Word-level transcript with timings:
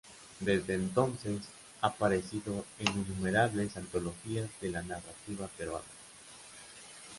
Desde 0.39 0.73
entonces 0.73 1.41
ha 1.79 1.85
aparecido 1.89 2.65
en 2.79 2.87
innumerables 2.91 3.77
antologías 3.77 4.49
de 4.59 4.71
la 4.71 4.81
narrativa 4.81 5.45
peruana. 5.59 5.85